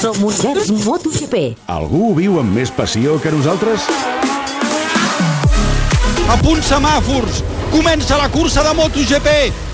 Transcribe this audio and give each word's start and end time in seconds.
Som 0.00 0.22
Univers 0.24 0.70
MotoGP. 0.84 1.56
Algú 1.72 2.14
viu 2.18 2.38
amb 2.40 2.54
més 2.54 2.70
passió 2.74 3.18
que 3.22 3.32
nosaltres? 3.34 3.86
A 6.24 6.36
punt 6.40 6.62
semàfors, 6.64 7.42
comença 7.72 8.16
la 8.16 8.30
cursa 8.32 8.62
de 8.64 8.72
MotoGP. 8.78 9.28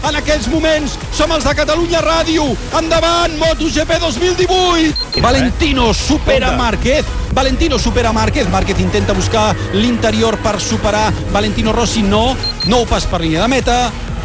En 0.09 0.17
aquests 0.19 0.49
moments 0.51 0.97
som 1.15 1.31
els 1.31 1.45
de 1.47 1.55
Catalunya 1.55 2.01
Ràdio. 2.03 2.49
Endavant, 2.79 3.37
MotoGP 3.39 4.01
2018. 4.03 5.23
Valentino 5.23 5.93
supera 5.95 6.53
Márquez. 6.59 7.07
Valentino 7.33 7.79
supera 7.79 8.13
Márquez. 8.13 8.49
Márquez 8.51 8.81
intenta 8.81 9.15
buscar 9.15 9.55
l'interior 9.75 10.39
per 10.43 10.59
superar 10.61 11.13
Valentino 11.33 11.73
Rossi. 11.73 12.03
No, 12.03 12.37
no 12.67 12.83
ho 12.83 12.87
pas 12.87 13.07
per 13.07 13.21
línia 13.21 13.43
de 13.43 13.49
meta. 13.49 13.79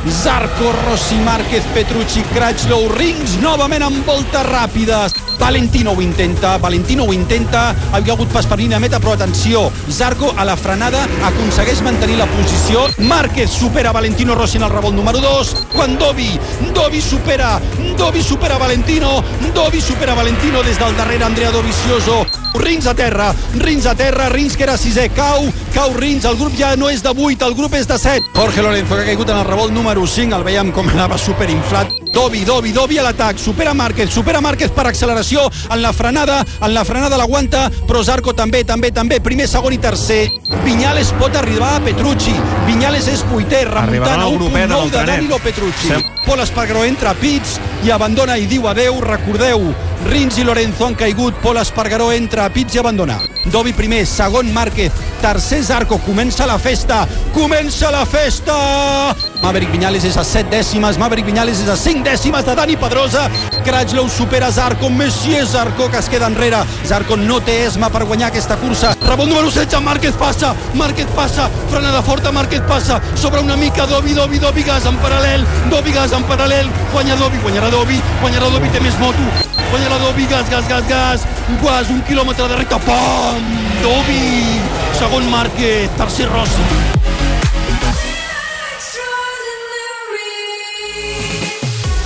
Zarco, 0.10 0.72
Rossi, 0.88 1.16
Márquez, 1.16 1.64
Petrucci, 1.74 2.22
Crutchlow, 2.34 2.90
Rings, 2.96 3.40
novament 3.42 3.84
amb 3.84 4.06
voltes 4.06 4.46
ràpides. 4.46 5.16
Valentino 5.40 5.92
ho 5.92 6.02
intenta, 6.02 6.58
Valentino 6.58 7.04
ho 7.04 7.14
intenta, 7.14 7.76
havia 7.92 8.14
hagut 8.14 8.32
pas 8.32 8.46
per 8.48 8.58
línia 8.60 8.80
meta, 8.80 9.00
però 9.00 9.14
atenció, 9.14 9.66
Zarco 9.92 10.32
a 10.38 10.46
la 10.48 10.56
frenada 10.56 11.04
aconsegueix 11.28 11.82
mantenir 11.84 12.18
la 12.18 12.28
posició, 12.32 12.86
Márquez 13.00 13.52
supera 13.52 13.92
Valentino 13.92 14.36
Rossi 14.36 14.58
en 14.58 14.64
el 14.64 14.72
revolt 14.72 14.96
número 14.96 15.20
2, 15.20 15.54
quan 15.74 15.98
Dovi, 16.00 16.32
Dovi 16.74 17.02
supera, 17.02 17.60
Dovi 17.98 18.24
supera 18.24 18.58
Valentino, 18.58 19.22
Dovi 19.54 19.82
supera 19.82 20.16
Valentino 20.16 20.64
des 20.64 20.80
del 20.80 20.96
darrere 20.96 21.26
Andrea 21.26 21.52
Dovizioso, 21.52 22.26
Rins 22.56 22.88
a 22.88 22.96
terra, 22.96 23.34
Rins 23.60 23.86
a 23.86 23.96
terra, 23.96 24.30
Rins 24.30 24.56
que 24.56 24.64
era 24.64 24.78
sisè, 24.78 25.10
cau, 25.14 25.52
cau 25.74 25.94
Rins, 25.94 26.26
el 26.26 26.38
grup 26.40 26.56
ja 26.58 26.76
no 26.80 26.90
és 26.90 27.04
de 27.04 27.12
8, 27.12 27.46
el 27.46 27.56
grup 27.56 27.76
és 27.76 27.88
de 27.88 27.98
7. 28.00 28.32
Jorge 28.36 28.62
Lorenzo 28.64 28.96
que 28.96 29.02
ha 29.02 29.06
caigut 29.12 29.30
en 29.30 29.42
el 29.42 29.46
revolt 29.46 29.74
número 29.74 29.95
5, 30.04 30.36
el 30.36 30.44
veiem 30.44 30.72
com 30.76 30.90
anava 30.92 31.16
superinflat. 31.18 31.88
Dovi, 32.12 32.44
Dovi, 32.48 32.72
Dovi 32.76 32.98
a 33.00 33.04
l'atac, 33.04 33.38
supera 33.40 33.74
Márquez, 33.74 34.10
supera 34.12 34.42
Márquez 34.44 34.72
per 34.76 34.86
acceleració, 34.88 35.46
en 35.72 35.82
la 35.82 35.94
frenada, 35.94 36.42
en 36.62 36.74
la 36.74 36.84
frenada 36.86 37.18
l'aguanta, 37.18 37.70
però 37.88 38.04
Zarco 38.04 38.34
també, 38.34 38.64
també, 38.66 38.92
també, 38.92 39.22
primer, 39.22 39.48
segon 39.48 39.74
i 39.74 39.78
tercer. 39.78 40.30
Vinyales 40.66 41.12
pot 41.20 41.36
arribar 41.36 41.76
a 41.78 41.80
Petrucci, 41.80 42.36
Vinyales 42.68 43.08
és 43.08 43.24
vuitè, 43.32 43.64
remuntant 43.66 44.22
a 44.22 44.28
1.9 44.28 44.90
de 44.92 45.06
Danilo 45.06 45.40
Petrucci. 45.40 45.88
Sem- 45.88 46.04
Pol 46.26 46.40
Espargaró 46.42 46.84
entra 46.84 47.12
a 47.12 47.14
pits 47.14 47.60
i 47.86 47.92
abandona 47.94 48.38
i 48.42 48.48
diu 48.50 48.68
adeu, 48.68 49.00
recordeu, 49.02 49.62
Rins 50.04 50.38
i 50.38 50.44
Lorenzo 50.44 50.86
han 50.86 50.96
caigut, 50.96 51.36
Pol 51.42 51.58
Espargaró 51.58 52.12
entra 52.14 52.46
a 52.46 52.52
pits 52.54 52.76
i 52.76 52.80
abandona. 52.80 53.20
Dovi 53.52 53.74
primer, 53.74 54.06
segon 54.10 54.52
Márquez, 54.54 54.92
tercer 55.22 55.64
Zarco, 55.64 56.00
comença 56.06 56.46
la 56.46 56.58
festa, 56.60 57.08
comença 57.34 57.92
la 57.92 58.06
festa! 58.06 59.16
Maverick 59.42 59.72
Viñales 59.72 60.06
és 60.06 60.18
a 60.18 60.24
7 60.26 60.50
dècimes, 60.50 60.98
Maverick 60.98 61.28
Viñales 61.30 61.62
és 61.62 61.70
a 61.70 61.78
5 61.78 62.04
dècimes 62.04 62.46
de 62.46 62.56
Dani 62.58 62.76
Pedrosa, 62.82 63.28
Crutchlow 63.64 64.10
supera 64.10 64.52
Zarco, 64.52 64.90
Messi 64.90 65.36
és 65.38 65.52
Zarco 65.54 65.90
que 65.92 66.02
es 66.02 66.10
queda 66.10 66.28
enrere, 66.28 66.64
Zarco 66.86 67.18
no 67.18 67.40
té 67.46 67.60
esma 67.68 67.92
per 67.94 68.06
guanyar 68.10 68.32
aquesta 68.34 68.58
cursa, 68.58 68.96
rebot 69.06 69.30
número 69.30 69.52
16, 69.52 69.82
Márquez 69.86 70.18
passa, 70.18 70.56
Márquez 70.74 71.10
passa, 71.16 71.50
frenada 71.70 72.02
forta, 72.02 72.32
Márquez 72.32 72.66
passa, 72.68 73.02
sobre 73.14 73.42
una 73.42 73.56
mica 73.56 73.86
Dovi, 73.86 74.14
Dovi, 74.14 74.40
Dovi, 74.40 74.64
gas 74.64 74.86
en 74.90 74.98
paral·lel, 75.02 75.46
Dovi, 75.70 75.94
gas 75.94 76.14
en 76.18 76.26
paral·lel, 76.26 76.72
guanya 76.92 77.16
Dovi, 77.22 77.42
guanyarà 77.46 77.70
Dovi, 77.70 78.02
guanyarà 78.22 78.50
Dovi, 78.50 78.74
té 78.74 78.82
més 78.82 78.98
moto, 79.00 79.45
guanyarà 79.72 79.98
Dovi, 80.04 80.26
gas, 80.32 80.50
gas, 80.50 80.68
gas, 80.68 80.88
gas, 80.90 81.28
quasi 81.62 81.94
un 81.94 82.04
quilòmetre 82.08 82.50
de 82.52 82.60
recta, 82.62 82.80
pam, 82.86 83.48
Dovi, 83.84 84.60
segon 85.00 85.30
Márquez, 85.32 85.90
tercer 85.98 86.30
Rossi, 86.32 86.94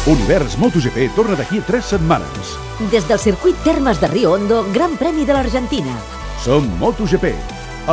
Univers 0.10 0.58
MotoGP 0.58 1.12
torna 1.14 1.36
d'aquí 1.38 1.60
a 1.60 1.66
3 1.68 1.86
setmanes. 1.86 2.56
Des 2.90 3.06
del 3.06 3.20
circuit 3.22 3.60
Termes 3.62 4.00
de 4.02 4.08
Rio 4.10 4.32
Hondo, 4.34 4.64
Gran 4.74 4.98
Premi 4.98 5.26
de 5.26 5.36
l'Argentina. 5.38 5.94
Som 6.42 6.66
MotoGP. 6.80 7.36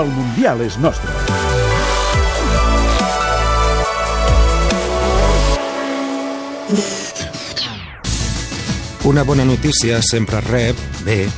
El 0.01 0.09
Mundial 0.17 0.65
és 0.65 0.81
nostre. 0.81 1.56
Una 9.07 9.23
bona 9.23 9.45
notícia 9.45 10.01
sempre 10.03 10.41
rep 10.41 10.77
bé, 11.07 11.29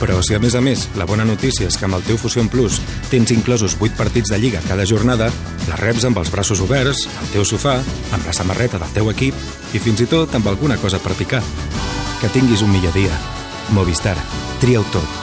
però 0.00 0.22
si 0.24 0.32
a 0.32 0.38
més 0.40 0.54
a 0.56 0.62
més 0.64 0.86
la 0.96 1.04
bona 1.04 1.26
notícia 1.28 1.68
és 1.68 1.76
que 1.76 1.84
amb 1.84 1.98
el 1.98 2.06
teu 2.06 2.16
Fusion 2.16 2.48
Plus 2.48 2.78
tens 3.10 3.34
inclosos 3.36 3.74
8 3.76 4.00
partits 4.00 4.32
de 4.32 4.38
lliga 4.40 4.64
cada 4.64 4.88
jornada, 4.88 5.28
la 5.68 5.76
reps 5.76 6.08
amb 6.08 6.22
els 6.22 6.32
braços 6.32 6.64
oberts, 6.64 7.04
al 7.20 7.28
teu 7.34 7.44
sofà, 7.44 7.76
amb 8.16 8.24
la 8.24 8.32
samarreta 8.32 8.80
del 8.80 8.96
teu 8.96 9.12
equip 9.12 9.76
i 9.76 9.84
fins 9.84 10.00
i 10.00 10.08
tot 10.08 10.40
amb 10.40 10.48
alguna 10.48 10.80
cosa 10.80 11.04
per 11.04 11.18
picar. 11.20 11.44
Que 12.22 12.32
tinguis 12.32 12.64
un 12.64 12.72
millor 12.72 12.96
dia. 12.96 13.12
Movistar. 13.76 14.16
Tria-ho 14.64 14.88
tot. 14.88 15.17